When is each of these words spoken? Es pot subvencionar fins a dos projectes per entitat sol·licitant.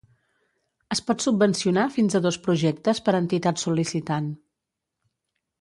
Es 0.95 1.01
pot 1.09 1.25
subvencionar 1.25 1.83
fins 1.99 2.17
a 2.17 2.23
dos 2.27 2.39
projectes 2.47 3.05
per 3.09 3.17
entitat 3.21 3.63
sol·licitant. 3.65 4.35